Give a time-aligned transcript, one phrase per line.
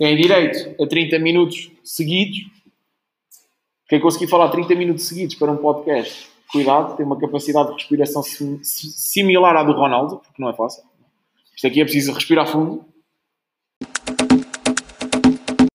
[0.00, 2.38] Tem direito a 30 minutos seguidos.
[3.86, 8.22] Quem conseguir falar 30 minutos seguidos para um podcast, cuidado, tem uma capacidade de respiração
[8.22, 10.82] similar à do Ronaldo, porque não é fácil.
[11.54, 12.82] Isto aqui é preciso respirar fundo